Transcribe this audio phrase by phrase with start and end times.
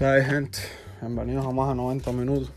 [0.00, 0.60] ¿Qué hay, gente?
[1.02, 2.50] Bienvenidos a más de 90 minutos.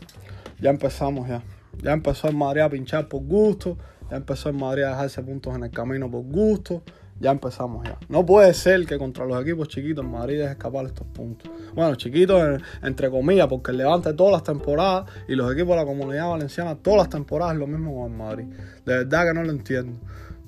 [0.62, 1.42] Ya empezamos ya.
[1.82, 3.76] Ya empezó el Madrid a pinchar por gusto.
[4.10, 6.82] Ya empezó el Madrid a dejarse puntos en el camino por gusto.
[7.20, 7.98] Ya empezamos ya.
[8.08, 11.50] No puede ser que contra los equipos chiquitos el Madrid deje escapar estos puntos.
[11.74, 15.84] Bueno, chiquitos entre comillas, porque el Levante todas las temporadas y los equipos de la
[15.84, 18.46] comunidad valenciana todas las temporadas es lo mismo con el Madrid.
[18.86, 19.98] De verdad que no lo entiendo.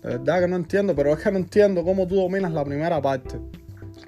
[0.03, 3.03] De verdad que no entiendo, pero es que no entiendo cómo tú dominas la primera
[3.03, 3.39] parte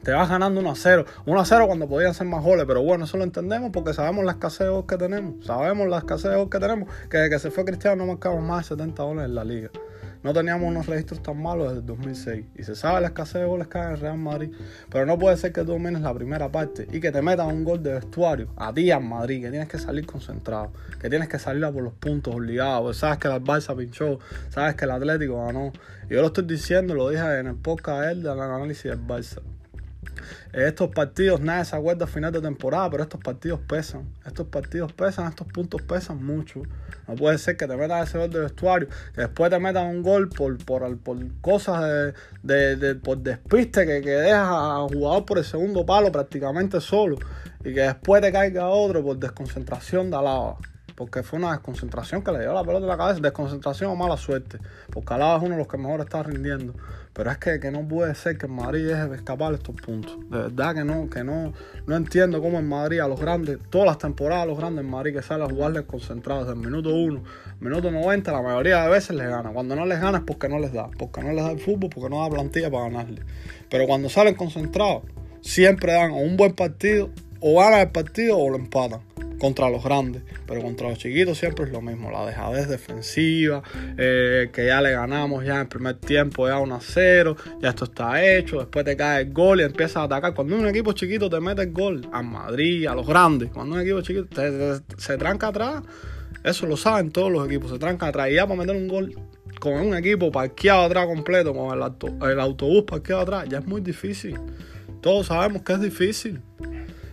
[0.09, 1.05] te vas ganando 1 a 0.
[1.27, 4.25] 1 a 0 cuando podían ser más goles, pero bueno, eso lo entendemos porque sabemos
[4.25, 5.45] la escasez de que tenemos.
[5.45, 8.67] Sabemos la escasez de que tenemos, que desde que se fue Cristiano no marcamos más
[8.71, 9.69] de 70 goles en la liga.
[10.23, 12.47] No teníamos unos registros tan malos desde el 2006.
[12.57, 14.51] Y se sabe la escasez de goles que hay en Real Madrid.
[14.89, 17.65] Pero no puede ser que tú domines la primera parte y que te metan un
[17.65, 21.39] gol de vestuario a ti en Madrid, que tienes que salir concentrado, que tienes que
[21.39, 22.97] salir a por los puntos obligados.
[22.97, 25.71] Sabes que el Barça pinchó, sabes que el Atlético ganó.
[26.09, 29.43] Y yo lo estoy diciendo, lo dije en el podcast él del análisis del Barça.
[30.53, 34.09] Estos partidos, nadie se acuerda al final de temporada, pero estos partidos pesan.
[34.27, 36.63] Estos partidos pesan, estos puntos pesan mucho.
[37.07, 40.03] No puede ser que te metas ese gol de vestuario, que después te metan un
[40.03, 40.97] gol por, por,
[41.41, 46.81] cosas de, de, por despiste, que, que dejas a jugador por el segundo palo prácticamente
[46.81, 47.17] solo,
[47.61, 50.59] y que después te caiga otro por desconcentración de alaba
[50.99, 54.17] porque fue una desconcentración que le dio la pelota de la cabeza, desconcentración o mala
[54.17, 54.59] suerte,
[54.91, 56.75] porque Alaba es uno de los que mejor está rindiendo.
[57.13, 60.19] Pero es que, que no puede ser que el Madrid deje de escapar estos puntos.
[60.29, 61.53] De verdad que no, que no,
[61.87, 65.15] no entiendo cómo en Madrid a los grandes, todas las temporadas los grandes en Madrid
[65.15, 67.23] que sale a jugarles concentrados desde el minuto 1,
[67.61, 69.51] minuto 90, la mayoría de veces les gana.
[69.51, 71.91] Cuando no les gana es porque no les da, porque no les da el fútbol,
[71.95, 73.23] porque no da plantilla para ganarle.
[73.71, 75.05] Pero cuando salen concentrados,
[75.43, 79.01] siempre dan un buen partido, o ganan el partido o lo empatan
[79.39, 83.63] contra los grandes, pero contra los chiquitos siempre es lo mismo, la dejadez defensiva,
[83.97, 87.71] eh, que ya le ganamos ya en el primer tiempo ya 1 a 0, ya
[87.71, 90.35] esto está hecho, después te cae el gol y empiezas a atacar.
[90.35, 93.81] Cuando un equipo chiquito te mete el gol, a Madrid, a los grandes, cuando un
[93.81, 94.29] equipo chiquito
[94.97, 95.83] se tranca atrás,
[96.45, 99.15] eso lo saben todos los equipos, se tranca atrás y ya para meter un gol
[99.59, 103.81] con un equipo parqueado atrás completo, con el, el autobús parqueado atrás, ya es muy
[103.81, 104.39] difícil.
[105.01, 106.41] Todos sabemos que es difícil.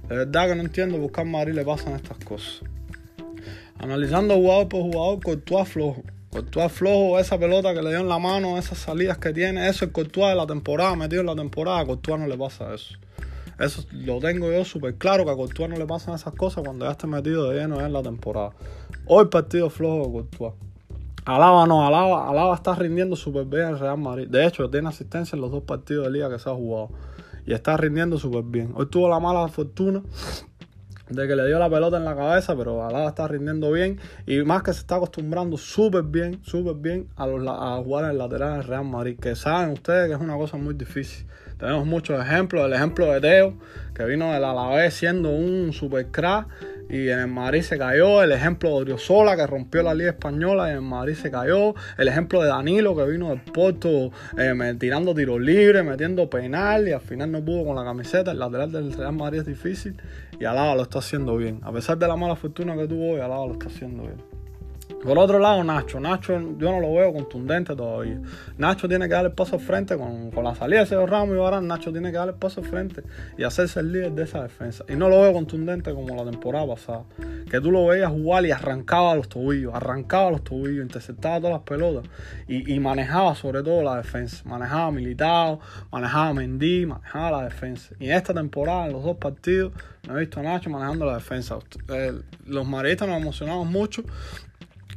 [0.08, 2.62] De verdad que no entiendo por qué Madrid le pasan estas cosas.
[3.80, 6.04] Analizando jugador por jugador, Courtois flojo.
[6.30, 9.86] Courtois flojo, esa pelota que le dio en la mano, esas salidas que tiene, eso
[9.86, 12.96] es Courtois de la temporada, metido en la temporada, a Courtois no le pasa eso.
[13.60, 16.86] Eso lo tengo yo súper claro, que a Courtois no le pasan esas cosas cuando
[16.86, 18.52] ya esté metido de lleno en la temporada.
[19.08, 20.54] Hoy partido flojo de Courtois.
[21.26, 24.28] Alaba no, Alaba, Alaba está rindiendo súper bien en Real Madrid.
[24.28, 26.90] De hecho, tiene asistencia en los dos partidos de liga que se ha jugado
[27.46, 28.72] y está rindiendo súper bien.
[28.76, 30.02] Hoy tuvo la mala fortuna
[31.10, 34.40] de que le dio la pelota en la cabeza, pero Alaba está rindiendo bien y
[34.40, 38.58] más que se está acostumbrando súper bien, súper bien a, los, a jugar en lateral
[38.58, 41.28] del Real Madrid, que saben ustedes que es una cosa muy difícil.
[41.58, 43.54] Tenemos muchos ejemplos, el ejemplo de Teo,
[43.94, 46.48] que vino del Alavés siendo un super crack
[46.90, 48.22] y en el Madrid se cayó.
[48.22, 51.74] El ejemplo de Odriozola que rompió la Liga Española y en el Madrid se cayó.
[51.98, 56.92] El ejemplo de Danilo que vino del Porto eh, tirando tiros libres, metiendo penal y
[56.92, 58.32] al final no pudo con la camiseta.
[58.32, 59.96] El lateral del Real Madrid es difícil
[60.40, 61.60] y Alaba lo está haciendo bien.
[61.64, 64.35] A pesar de la mala fortuna que tuvo hoy, Alaba lo está haciendo bien.
[65.06, 66.00] Por otro lado, Nacho.
[66.00, 68.20] Nacho yo no lo veo contundente todavía.
[68.58, 71.68] Nacho tiene que dar paso al frente con, la salida de Sergio Ramos y Barán.
[71.68, 73.04] Nacho tiene que dar paso al frente
[73.38, 74.84] y hacerse el líder de esa defensa.
[74.90, 77.04] Y no lo veo contundente como la temporada pasada.
[77.52, 81.62] Que tú lo veías jugar y arrancaba los tobillos, arrancaba los tobillos, interceptaba todas las
[81.62, 82.10] pelotas
[82.48, 84.42] y, manejaba sobre todo la defensa.
[84.46, 85.60] Manejaba Militao,
[85.92, 87.94] manejaba Mendy, manejaba la defensa.
[88.00, 89.72] Y en esta temporada, en los dos partidos,
[90.08, 91.60] no he visto a Nacho manejando la defensa.
[91.90, 92.14] Eh,
[92.48, 94.04] los maristas nos emocionamos mucho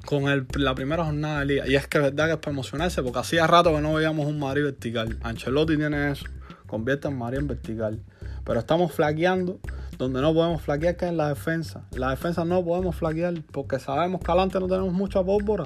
[0.04, 1.68] con el, la primera jornada de liga.
[1.68, 4.26] Y es que es verdad que es para emocionarse, porque hacía rato que no veíamos
[4.26, 5.18] un Madrid vertical.
[5.22, 6.26] Ancelotti tiene eso,
[6.66, 8.00] convierte en Madrid en vertical.
[8.44, 9.58] Pero estamos flaqueando
[9.98, 11.82] donde no podemos flaquear, que es la defensa.
[11.92, 15.64] La defensa no podemos flaquear, porque sabemos que adelante no tenemos mucha pólvora.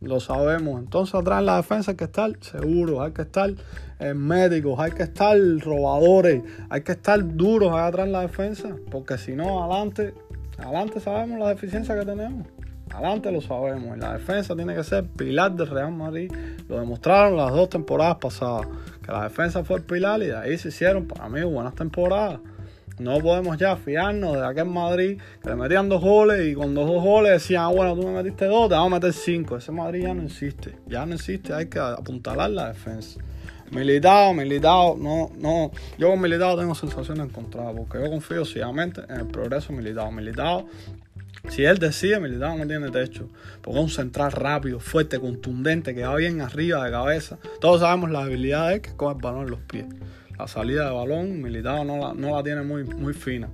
[0.00, 0.80] Lo sabemos.
[0.80, 3.50] Entonces atrás en la defensa hay que estar seguros, hay que estar
[4.14, 9.18] médicos, hay que estar robadores, hay que estar duros allá atrás en la defensa, porque
[9.18, 10.14] si no, adelante,
[10.56, 12.46] adelante sabemos la deficiencia que tenemos.
[12.92, 13.96] Adelante lo sabemos.
[13.96, 16.32] Y la defensa tiene que ser pilar del Real Madrid.
[16.68, 18.66] Lo demostraron las dos temporadas pasadas.
[19.04, 22.40] Que la defensa fue el pilar y de ahí se hicieron para mí buenas temporadas.
[22.98, 26.88] No podemos ya fiarnos de aquel Madrid que le metían dos goles y con dos,
[26.88, 29.56] dos goles decían, ah, bueno, tú me metiste dos, te vamos a meter cinco.
[29.56, 30.74] Ese Madrid ya no existe.
[30.86, 33.20] Ya no existe, hay que apuntalar la defensa.
[33.70, 39.20] Militado, militado, no, no, yo con militado tengo sensaciones encontradas porque yo confío ciegamente en
[39.20, 40.10] el progreso militado.
[40.10, 40.66] Militado
[41.48, 43.28] si él decide, Militao no tiene techo.
[43.62, 47.38] Porque es un central rápido, fuerte, contundente, que va bien arriba de cabeza.
[47.60, 49.86] Todos sabemos la habilidad de que coge el balón en los pies.
[50.38, 53.48] La salida de balón, Militao no la, no la tiene muy, muy fina.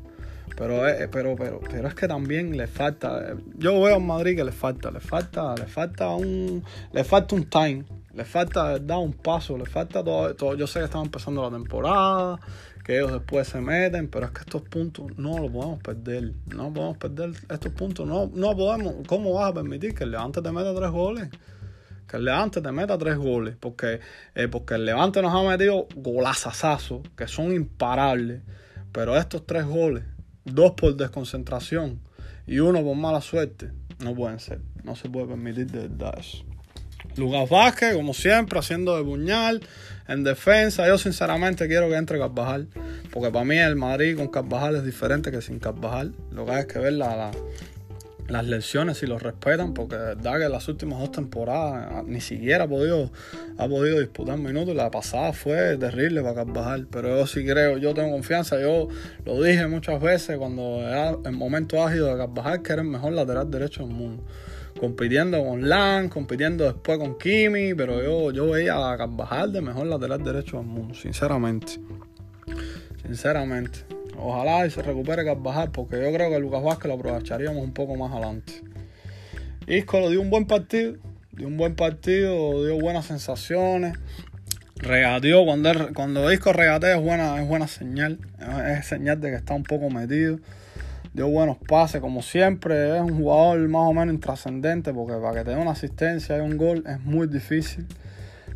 [0.56, 3.34] Pero, eh, pero, pero, pero es que también le falta.
[3.56, 6.62] Yo veo a Madrid que le falta, le falta, le falta un,
[6.92, 7.84] le falta un time,
[8.14, 10.54] le falta dar un paso, le falta todo, todo.
[10.54, 12.38] Yo sé que estamos empezando la temporada,
[12.84, 16.72] que ellos después se meten, pero es que estos puntos no los podemos perder, no
[16.72, 18.94] podemos perder estos puntos, no, no podemos.
[19.06, 21.30] ¿Cómo vas a permitir que el Levante te meta tres goles?
[22.06, 24.00] Que el Levante te meta tres goles, porque,
[24.34, 28.42] eh, porque el Levante nos ha metido golazazazos que son imparables,
[28.92, 30.04] pero estos tres goles
[30.44, 32.00] dos por desconcentración
[32.46, 34.60] y uno por mala suerte, no pueden ser.
[34.82, 36.44] No se puede permitir de verdad eso.
[37.16, 39.60] Lucas Vázquez, como siempre, haciendo de puñal
[40.08, 40.86] en defensa.
[40.86, 42.68] Yo sinceramente quiero que entre Carvajal,
[43.10, 46.14] porque para mí el Madrid con Carvajal es diferente que sin Carvajal.
[46.32, 47.30] Lo que hay es que ver la, la,
[48.28, 52.64] las lecciones si los respetan, porque verdad que las últimas dos temporadas ah, ni siquiera
[52.64, 53.10] ha podido,
[53.58, 54.74] ha podido disputar minutos.
[54.74, 58.60] La pasada fue terrible para Carvajal, pero yo sí creo, yo tengo confianza.
[58.60, 58.88] Yo
[59.24, 63.12] lo dije muchas veces cuando era el momento ágido de Carvajal, que era el mejor
[63.12, 64.22] lateral derecho del mundo.
[64.78, 69.86] Compitiendo con Lan, compitiendo después con Kimi, pero yo, yo veía a Carvajal de mejor
[69.86, 71.74] lateral derecho del mundo, sinceramente.
[73.02, 73.80] Sinceramente.
[74.18, 77.96] Ojalá y se recupere Carvajal, porque yo creo que Lucas Vázquez lo aprovecharíamos un poco
[77.96, 78.62] más adelante.
[79.66, 80.96] Isco lo dio un buen partido,
[81.32, 83.96] dio un buen partido, dio buenas sensaciones.
[84.76, 88.18] Regateó, cuando, cuando Isco regatea es buena, es buena señal,
[88.68, 90.38] es señal de que está un poco metido.
[91.14, 95.44] Dio buenos pases, como siempre, es un jugador más o menos intrascendente, porque para que
[95.44, 97.86] te dé una asistencia y un gol es muy difícil.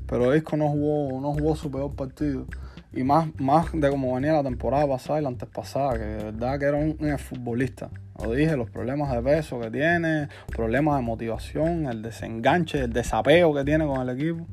[0.08, 2.46] Pero Isco no jugó, no jugó su peor partido
[2.92, 6.58] y más, más de cómo venía la temporada pasada y la antes pasada, que de
[6.58, 7.90] que era un, futbolista.
[8.20, 13.54] Lo dije, los problemas de peso que tiene, problemas de motivación, el desenganche, el desapego
[13.54, 14.44] que tiene con el equipo.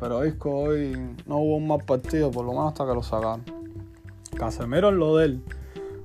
[0.00, 0.96] Pero Isco hoy
[1.26, 3.44] no hubo un mal partido, por lo menos hasta que lo sacaron.
[4.38, 5.42] Casemiro en lo de él.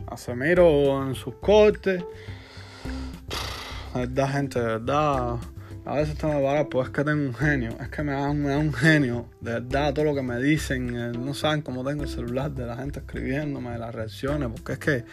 [0.06, 2.04] Casemiro en sus cortes.
[3.94, 5.40] De verdad, gente, de verdad
[5.86, 8.30] a veces tengo que parar, pues es que tengo un genio, es que me da,
[8.30, 12.10] un genio, de verdad, todo lo que me dicen, eh, no saben cómo tengo el
[12.10, 15.04] celular de la gente escribiéndome, de las reacciones, porque es que,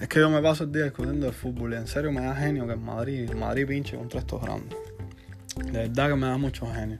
[0.00, 2.34] es que yo me paso el día discutiendo de fútbol y en serio me da
[2.34, 4.76] genio que en Madrid, Madrid pinche contra estos grandes.
[5.64, 6.98] De verdad que me da mucho genio.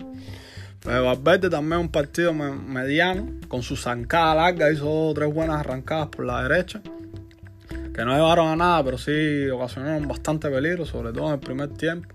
[0.81, 6.25] Pero Valverde también un partido mediano, con su zancada larga, hizo tres buenas arrancadas por
[6.27, 6.81] la derecha,
[7.97, 11.71] que no llevaron a nada, pero sí ocasionaron bastante peligro, sobre todo en el primer
[11.71, 12.15] tiempo.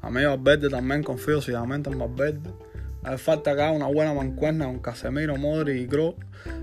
[0.00, 2.50] A mí Valverde también confío ciegamente en Valverde.
[3.02, 6.14] Hace falta acá una buena mancuerna con Casemiro, Modri y Kroos.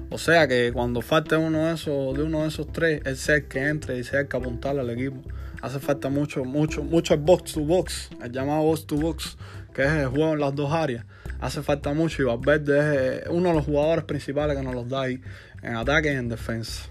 [0.10, 4.04] O sea que cuando falte uno de esos, tres, él sea el que entre y
[4.04, 5.22] sea el que apuntarle al equipo.
[5.62, 9.38] Hace falta mucho, mucho, mucho el box to box, el llamado box to box,
[9.76, 11.06] que es el juego en las dos áreas.
[11.40, 15.04] Hace falta mucho y Valverde es uno de los jugadores principales que nos los da
[15.04, 15.22] ahí
[15.62, 16.90] en ataque y en defensa.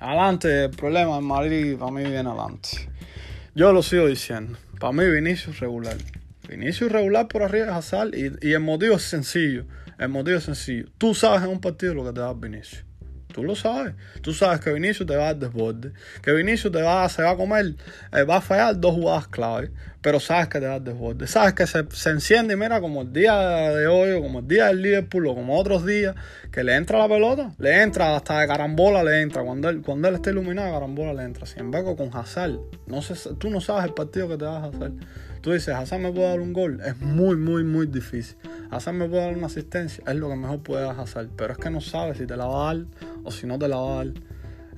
[0.00, 2.90] Adelante, el problema en Madrid para mí viene adelante.
[3.54, 4.56] Yo lo sigo diciendo.
[4.78, 5.96] Para mí, Vinicius regular.
[6.48, 9.64] Vinicius regular por arriba de Hazard y, y, el motivo es sencillo.
[9.98, 10.86] El motivo es sencillo.
[10.96, 12.87] Tú sabes en un partido lo que te da Vinicius.
[13.32, 13.94] Tú lo sabes.
[14.22, 15.92] Tú sabes que Vinicius te va a dar desborde.
[16.22, 17.74] Que Vinicius te va, se va a comer,
[18.12, 19.70] eh, va a fallar dos jugadas clave.
[20.00, 21.26] Pero sabes que te va a dar desborde.
[21.26, 23.36] Sabes que se, se, enciende y mira como el día
[23.70, 26.14] de hoy, o como el día del Liverpool, o como otros días,
[26.50, 29.42] que le entra la pelota, le entra hasta de carambola, le entra.
[29.42, 31.46] Cuando él, cuando él está iluminado, carambola le entra.
[31.46, 34.66] Sin embargo, con Hazard, no sé, tú no sabes el partido que te vas a
[34.68, 34.92] hacer.
[35.40, 36.80] Tú dices, Hazard me puede dar un gol.
[36.84, 38.36] Es muy, muy, muy difícil.
[38.70, 40.02] Hazard me puede dar una asistencia.
[40.06, 41.28] Es lo que mejor puede hacer.
[41.36, 42.84] Pero es que no sabes si te la va a dar
[43.28, 44.04] o si no te la va.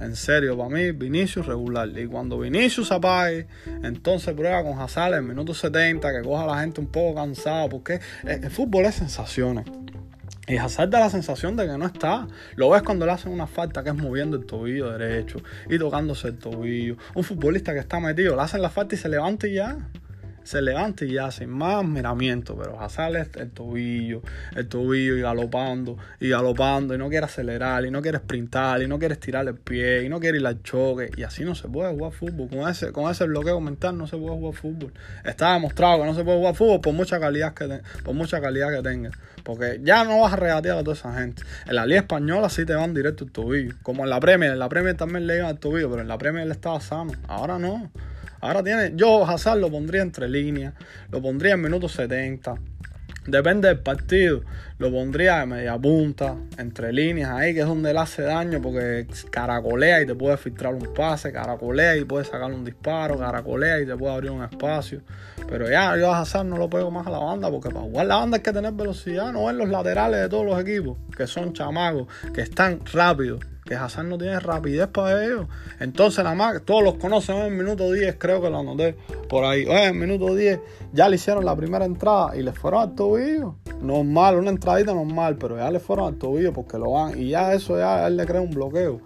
[0.01, 1.89] En serio, para mí, Vinicius regular.
[1.89, 3.47] Y cuando Vinicius apague,
[3.83, 7.69] entonces prueba con Hazard en minuto 70, que coja a la gente un poco cansada,
[7.69, 9.67] porque el fútbol es sensaciones.
[10.49, 12.27] Y Hazard da la sensación de que no está.
[12.57, 15.39] Lo ves cuando le hacen una falta que es moviendo el tobillo derecho
[15.69, 16.97] y tocándose el tobillo.
[17.15, 19.77] Un futbolista que está metido, le hacen la falta y se levanta y ya
[20.43, 24.23] se levanta y ya sin más miramiento, pero Hazard es el tobillo,
[24.57, 28.89] el tobillo y galopando, y galopando, y no quiere acelerar, y no quiere sprintar, y
[28.89, 31.69] no quiere estirar el pie, y no quiere ir al choque, y así no se
[31.69, 34.93] puede jugar fútbol, con ese, con ese bloqueo mental no se puede jugar fútbol.
[35.25, 38.71] Está demostrado que no se puede jugar fútbol por mucha calidad que, por mucha calidad
[38.75, 39.11] que tenga,
[39.45, 41.43] porque ya no vas a regatear a toda esa gente.
[41.67, 44.59] En la Liga Española sí te van directo el tobillo, como en la Premier, en
[44.59, 47.59] la Premier también le iban al tobillo, pero en la Premier él estaba sano, ahora
[47.59, 47.91] no.
[48.41, 50.75] Ahora tiene, yo Hazard lo pondría entre líneas,
[51.11, 52.55] lo pondría en minutos 70.
[53.27, 54.41] Depende del partido,
[54.79, 59.07] lo pondría de media punta, entre líneas ahí, que es donde él hace daño porque
[59.31, 63.87] caracolea y te puede filtrar un pase, caracolea y puede sacar un disparo, caracolea y
[63.87, 65.03] te puede abrir un espacio.
[65.47, 68.07] Pero ya, yo a Hazard no lo pego más a la banda porque para jugar
[68.07, 71.27] la banda hay que tener velocidad, no en los laterales de todos los equipos, que
[71.27, 75.47] son chamagos, que están rápidos que Hazard no tiene rapidez para ellos.
[75.79, 78.97] Entonces la más, todos los conocen en el minuto 10, creo que lo anoté
[79.29, 79.65] por ahí.
[79.65, 80.59] Oye, en el minuto 10
[80.93, 83.55] ya le hicieron la primera entrada y le fueron al tobillo.
[83.81, 87.17] Normal, una entradita normal, pero ya le fueron al tobillo porque lo van.
[87.17, 89.03] Y ya eso ya él le crea un bloqueo.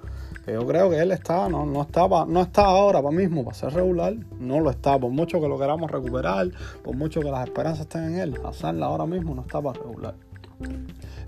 [0.47, 3.55] Que yo creo que él está, no, no está, no está ahora para mismo para
[3.55, 6.49] ser regular, no lo está, por mucho que lo queramos recuperar,
[6.83, 10.15] por mucho que las esperanzas estén en él, Hazard ahora mismo no está para regular.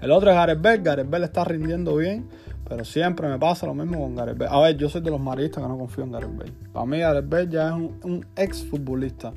[0.00, 0.82] El otro es Gareth Bell.
[0.82, 2.28] Gareth Bell está rindiendo bien,
[2.68, 4.48] pero siempre me pasa lo mismo con Gareth Bell.
[4.50, 6.52] A ver, yo soy de los maristas que no confío en Gareth Bell.
[6.72, 9.32] Para mí Gareth Bell ya es un, un ex futbolista.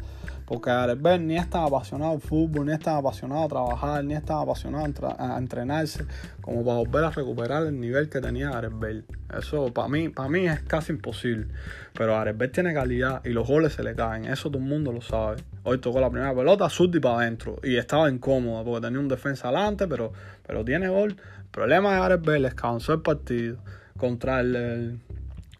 [0.49, 4.41] Porque Gareth Bell ni está apasionado al fútbol, ni está apasionado a trabajar, ni está
[4.41, 6.07] apasionado a, entrenarse
[6.41, 9.05] como para volver a recuperar el nivel que tenía Gareth Bell.
[9.37, 11.49] Eso para mí, para mí es casi imposible.
[11.93, 14.25] Pero Gareth Bell tiene calidad y los goles se le caen.
[14.25, 15.37] Eso todo el mundo lo sabe.
[15.63, 17.57] Hoy tocó la primera pelota, y para adentro.
[17.63, 20.13] Y estaba incómodo porque tenía un defensa adelante, pero,
[20.45, 21.17] pero tiene gol.
[21.39, 23.57] El problema de Gareth que avanzó el partido
[23.97, 24.99] contra el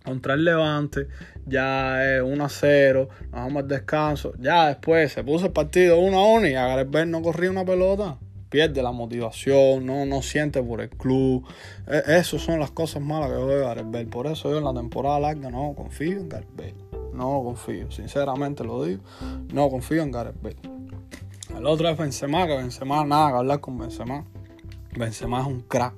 [0.04, 1.08] contra el Levante,
[1.46, 4.34] ya es 1 a 0, nos vamos al descanso.
[4.40, 7.66] Ya después se puso el partido 1 a 1 y a Bell no corría una
[7.66, 8.18] pelota.
[8.50, 11.46] Pierde la motivación, no, no siente por el club.
[11.88, 14.08] E, Esas son las cosas malas que veo de Bell.
[14.08, 16.74] Por eso yo en la temporada larga no confío en Bell.
[17.20, 19.02] No confío, sinceramente lo digo.
[19.52, 20.56] No confío en Bell.
[21.54, 24.24] El otro es Benzema, que Benzema nada que hablar con Benzema.
[24.98, 25.94] Benzema es un crack.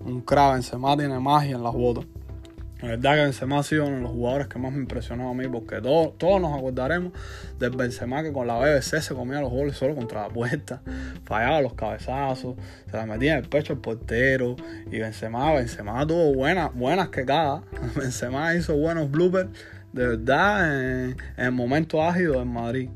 [0.00, 2.06] Un crack, Benzema tiene magia en las botas.
[2.80, 5.34] La verdad que Benzema ha sido uno de los jugadores que más me impresionó a
[5.34, 7.12] mí porque todos, todos nos acordaremos
[7.58, 10.80] del Benzema que con la BBC se comía los goles solo contra la puerta,
[11.24, 12.56] fallaba los cabezazos,
[12.90, 14.56] se la metía en el pecho el portero
[14.90, 17.62] y Benzema, Benzema tuvo buenas, buenas quedadas,
[17.94, 19.48] Benzema hizo buenos bloopers
[19.96, 22.90] de verdad en, en el momento ágido en Madrid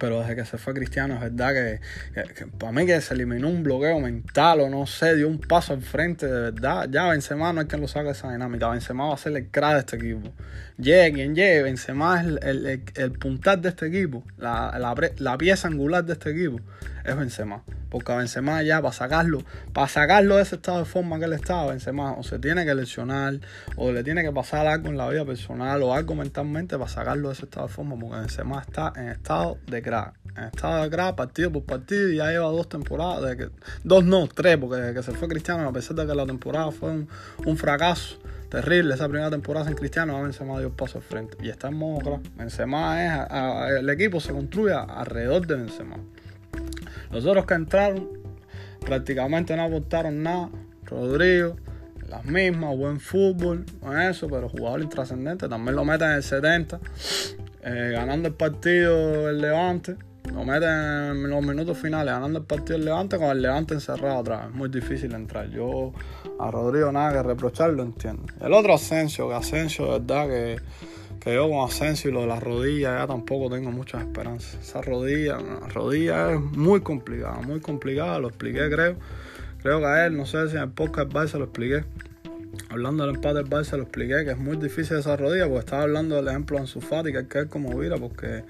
[0.00, 3.62] pero desde que se fue Cristiano es verdad que, para mí que se eliminó un
[3.62, 6.88] bloqueo mental o no sé, dio un paso al frente de verdad.
[6.90, 8.68] Ya Benzema no hay quien lo saque esa dinámica.
[8.70, 10.32] Benzema va a ser el crack de este equipo.
[10.78, 15.68] Llegue quien llegue, Benzema es el, el, el, puntal de este equipo, la, la, pieza
[15.68, 16.60] angular de este equipo
[17.04, 17.62] es Benzema.
[17.90, 19.42] Porque a Benzema ya para sacarlo,
[19.74, 22.74] para sacarlo de ese estado de forma que él estaba, Benzema o se tiene que
[22.74, 23.40] lesionar,
[23.76, 27.28] o le tiene que pasar algo en la vida personal, o algo mentalmente para sacarlo
[27.28, 29.89] de ese estado de forma, porque Benzema está en estado de crack.
[29.90, 33.36] De crack, partido por partido, y ya lleva dos temporadas,
[33.84, 36.70] dos no, tres, porque desde que se fue Cristiano, a pesar de que la temporada
[36.70, 37.06] fue
[37.46, 38.18] un, fracaso
[38.48, 41.36] terrible esa primera temporada en Cristiano, Benzema dio paso al frente.
[41.42, 42.36] Y está en modo crack.
[42.36, 45.96] Benzema es, el equipo se construye alrededor de Benzema.
[47.10, 48.08] Los otros que entraron
[48.84, 50.50] prácticamente no aportaron nada.
[50.84, 51.56] Rodrigo,
[52.08, 53.64] las mismas, buen fútbol,
[54.08, 55.48] eso, pero jugador intrascendente.
[55.48, 56.80] También lo meten en el 70,
[57.64, 59.96] eh, ganando el partido el Levante.
[60.32, 64.20] Lo meten en los minutos finales, ganando el partido el Levante con el Levante encerrado
[64.20, 64.46] atrás.
[64.48, 65.50] Es muy difícil entrar.
[65.50, 65.92] Yo
[66.38, 68.24] a Rodrigo nada que reprochar, lo entiendo.
[68.40, 70.56] El otro Asensio, que Asensio, de verdad que
[71.20, 74.54] que yo con Asensio y lo de las rodillas ya tampoco tengo muchas esperanzas.
[74.60, 78.96] Esa rodilla, la rodilla es muy complicada, muy complicada, lo expliqué creo.
[79.62, 81.84] Creo que a él, no sé si en el podcast Barça lo expliqué.
[82.68, 85.82] Hablando del empate del Barça lo expliqué que es muy difícil esa rodilla porque estaba
[85.82, 88.44] hablando del ejemplo de Ansu que hay que ver cómo vira porque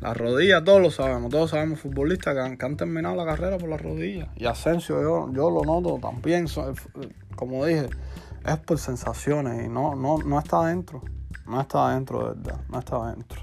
[0.00, 3.76] la rodilla todos lo sabemos, todos sabemos futbolistas que han, terminado la carrera por la
[3.76, 6.46] rodilla y Asensio yo, yo lo noto también,
[7.34, 7.88] como dije,
[8.46, 11.02] es por sensaciones y no, no, no está adentro.
[11.46, 12.60] No estaba dentro, de verdad.
[12.68, 13.40] No estaba dentro.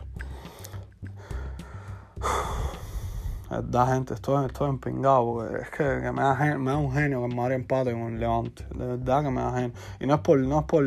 [3.62, 7.36] Verdad, gente, estoy, estoy empingado es que, me, da, me, da, un genio que me
[7.36, 8.66] Mario empate con el Levante.
[8.76, 9.74] De verdad que me da genio.
[10.00, 10.86] Y no es por, no es por,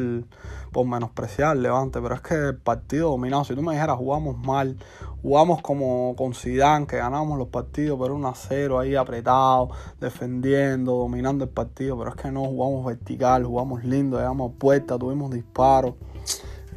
[0.72, 3.44] por menospreciar Levante, pero es que el partido dominado.
[3.44, 4.76] Si tú me dijeras jugamos mal,
[5.22, 9.70] jugamos como con Zidane, que ganamos los partidos, pero 1 a 0 ahí apretado,
[10.00, 15.30] defendiendo, dominando el partido, pero es que no jugamos vertical, jugamos lindo, llegamos puerta, tuvimos
[15.30, 15.94] disparos.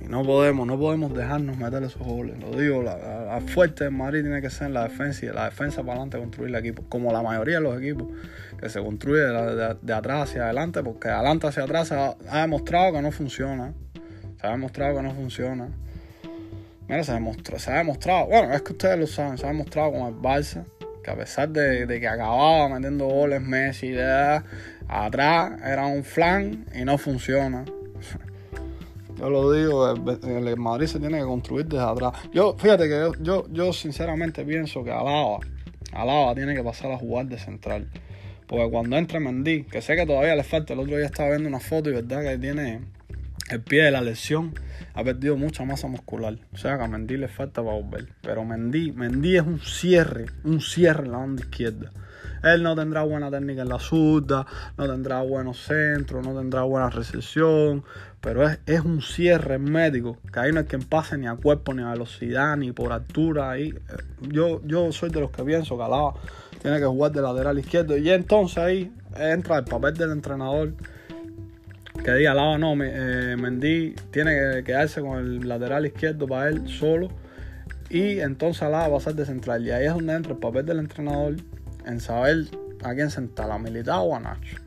[0.09, 2.39] No podemos, no podemos dejarnos meter esos goles.
[2.39, 6.17] Lo digo, la, fuerte de Madrid tiene que ser la defensa la defensa para adelante
[6.17, 6.83] construir el equipo.
[6.89, 8.07] Como la mayoría de los equipos,
[8.59, 12.93] que se construye de, atrás hacia adelante, porque de adelante hacia atrás se ha, demostrado
[12.93, 13.73] que no funciona.
[14.41, 15.67] Se ha demostrado que no funciona.
[16.87, 19.91] Mira, se, demostró, se ha demostrado, bueno, es que ustedes lo saben, se ha demostrado
[19.91, 20.65] con el Barça,
[21.03, 24.41] que a pesar de, que acababa metiendo goles Messi, de,
[24.87, 27.63] atrás era un flan y no funciona.
[29.19, 32.13] Yo lo digo, el, Madrid se tiene que construir desde atrás.
[32.31, 35.39] Yo, fíjate que yo, yo, sinceramente pienso que Alaba,
[35.91, 37.89] Alaba tiene que pasar a jugar de central.
[38.47, 41.49] Porque cuando entra Mendy, que sé que todavía le falta, el otro día estaba viendo
[41.49, 42.79] una foto y verdad que tiene
[43.51, 44.53] el pie de la lesión,
[44.93, 46.37] ha perdido mucha masa muscular.
[46.53, 48.07] O sea que a Mendy le falta para volver.
[48.21, 51.91] Pero Mendy, Mendy es un cierre, un cierre en la banda izquierda.
[52.43, 54.45] Él no tendrá buena técnica en la zurda,
[54.77, 57.83] no tendrá buenos centros, no tendrá buena recepción,
[58.21, 61.73] pero es, es un cierre médico, que ahí no es quien pase ni a cuerpo,
[61.73, 63.51] ni a velocidad, ni por altura.
[63.51, 63.73] Ahí.
[64.21, 66.13] Yo, yo soy de los que pienso que Alaba
[66.61, 67.97] tiene que jugar de lateral izquierdo.
[67.97, 70.73] Y entonces ahí entra el papel del entrenador
[72.03, 76.67] que diga Alaba no, eh, Mendy tiene que quedarse con el lateral izquierdo para él
[76.67, 77.09] solo.
[77.89, 79.65] Y entonces Alaba va a ser de central.
[79.65, 81.35] Y ahí es donde entra el papel del entrenador
[81.89, 82.45] en saber
[82.83, 84.57] a quién sentar, a Militao o a Nacho.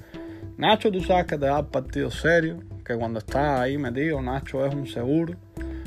[0.59, 4.67] Nacho, tú sabes que te da el partido serio, que cuando está ahí metido, Nacho
[4.67, 5.35] es un seguro.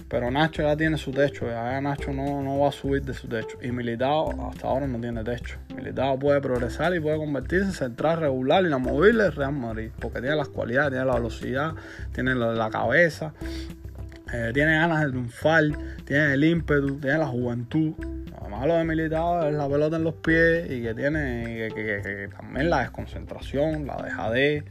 [0.07, 3.27] Pero Nacho ya tiene su techo, ya Nacho no, no va a subir de su
[3.27, 3.57] techo.
[3.61, 5.57] Y Militao hasta ahora no tiene techo.
[5.75, 9.91] Militao puede progresar y puede convertirse en central regular y la es Real Madrid.
[9.99, 11.73] Porque tiene las cualidades, tiene la velocidad,
[12.13, 13.33] tiene la cabeza,
[14.33, 15.63] eh, tiene ganas de triunfar,
[16.05, 17.93] tiene el ímpetu, tiene la juventud.
[18.41, 22.69] Lo malo de Militao es la pelota en los pies y que tiene que, también
[22.69, 24.63] la desconcentración, la dejadez,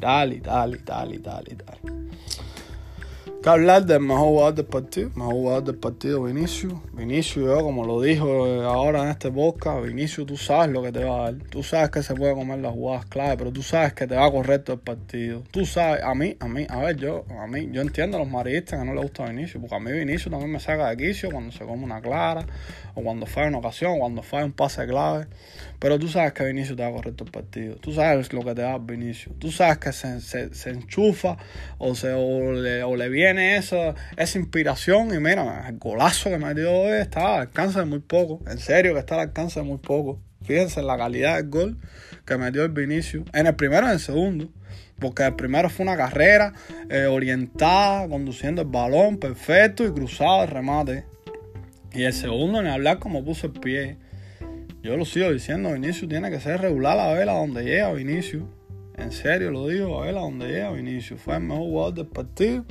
[0.00, 1.78] tal y tal y tal y tal y tal
[3.46, 6.74] que hablar del mejor jugador del partido, mejor jugador del partido Vinicius.
[6.92, 11.04] Vinicius, yo como lo dijo ahora en este podcast, Vinicius tú sabes lo que te
[11.04, 11.34] va a dar.
[11.48, 14.32] Tú sabes que se puede comer las jugadas clave, pero tú sabes que te va
[14.32, 15.44] todo el partido.
[15.52, 18.28] Tú sabes, a mí, a mí, a ver, yo, a mí, yo entiendo a los
[18.28, 21.30] maristas que no les gusta Vinicius, porque a mí Vinicius también me saca de quicio
[21.30, 22.44] cuando se come una clara,
[22.96, 25.28] o cuando falla una ocasión, o cuando falla un pase clave.
[25.78, 27.76] Pero tú sabes que Vinicius te va a correr todo el partido.
[27.76, 29.38] Tú sabes lo que te da Vinicius.
[29.38, 31.36] Tú sabes que se, se, enchufa
[31.78, 36.38] o, se, o le, o le viene esa, esa inspiración y mira, el golazo que
[36.38, 38.42] me dio hoy está al alcance de muy poco.
[38.50, 40.20] En serio que está al alcance de muy poco.
[40.44, 41.78] Fíjense en la calidad del gol
[42.24, 43.24] que me dio el Vinicius.
[43.32, 44.48] En el primero y en el segundo.
[44.98, 46.54] Porque el primero fue una carrera
[46.88, 51.04] eh, orientada, conduciendo el balón perfecto y cruzado el remate.
[51.92, 53.98] Y el segundo, ni hablar como puso el pie.
[54.86, 58.44] Yo lo sigo diciendo, Vinicius tiene que ser regular a ver a donde llega Vinicius.
[58.96, 61.20] En serio lo digo, a ver a donde llega Vinicius.
[61.20, 62.64] Fue el mejor jugador del partido.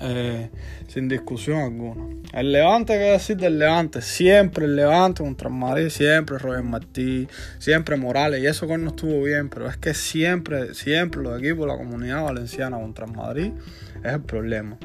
[0.00, 0.50] Eh,
[0.88, 2.16] sin discusión alguna.
[2.32, 4.02] El Levante, ¿qué decir del Levante?
[4.02, 7.28] Siempre el Levante contra Madrid, siempre Roger Martí,
[7.60, 11.68] siempre Morales, y eso con no estuvo bien, pero es que siempre, siempre los equipos
[11.68, 13.52] la comunidad valenciana contra Madrid
[14.02, 14.76] es el problema.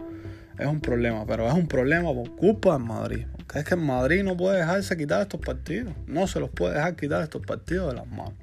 [0.60, 3.26] Es un problema, pero es un problema por culpa del Madrid.
[3.54, 5.94] Es que el Madrid no puede dejarse quitar estos partidos.
[6.08, 8.34] No se los puede dejar quitar estos partidos de las manos.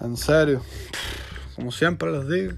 [0.00, 0.62] En serio,
[1.56, 2.52] como siempre les digo,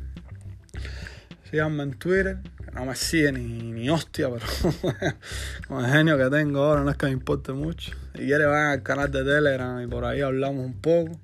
[1.50, 2.38] síganme en Twitter,
[2.72, 4.44] no me sigue ni, ni hostia, pero
[5.68, 7.92] con el genio que tengo ahora no es que me importe mucho.
[8.14, 11.18] Si quieren van al canal de Telegram y por ahí hablamos un poco.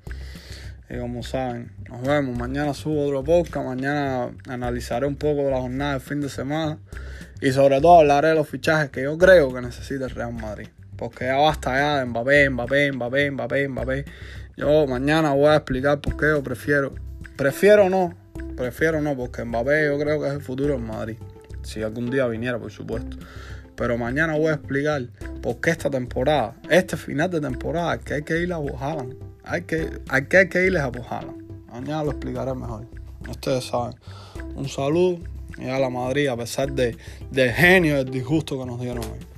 [0.88, 2.37] Y como saben, nos vemos.
[2.38, 3.66] Mañana subo otro podcast.
[3.66, 6.78] Mañana analizaré un poco la jornada del fin de semana.
[7.42, 10.68] Y sobre todo hablaré de los fichajes que yo creo que necesita el Real Madrid.
[10.96, 14.05] Porque ya basta ya de Mbappé, Mbappé, Mbappé, Mbappé, Mbappé.
[14.57, 16.94] Yo mañana voy a explicar por qué yo prefiero.
[17.37, 18.14] Prefiero no.
[18.57, 21.16] Prefiero no, porque Mbappé yo creo que es el futuro en Madrid
[21.62, 23.16] si algún día viniera, por supuesto.
[23.74, 25.02] Pero mañana voy a explicar
[25.42, 29.16] por qué esta temporada, este final de temporada, que hay que ir a Bojalan.
[29.44, 31.37] Hay que, hay que, hay que irles a Bojalan.
[31.72, 32.87] Mañana lo explicaré mejor.
[33.28, 33.94] Ustedes saben.
[34.55, 35.18] Un saludo
[35.58, 36.96] y a la Madrid, a pesar de,
[37.30, 39.31] del genio y el disgusto que nos dieron hoy.